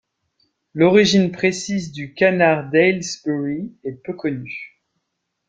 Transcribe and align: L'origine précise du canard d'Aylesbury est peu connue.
L'origine 0.73 1.31
précise 1.31 1.91
du 1.91 2.15
canard 2.15 2.71
d'Aylesbury 2.71 3.71
est 3.83 4.01
peu 4.03 4.13
connue. 4.13 4.81